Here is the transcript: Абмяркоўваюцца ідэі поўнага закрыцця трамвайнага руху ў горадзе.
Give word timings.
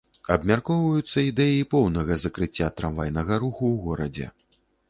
Абмяркоўваюцца 0.35 1.25
ідэі 1.31 1.69
поўнага 1.75 2.17
закрыцця 2.25 2.71
трамвайнага 2.81 3.33
руху 3.45 3.63
ў 3.73 3.77
горадзе. 3.89 4.27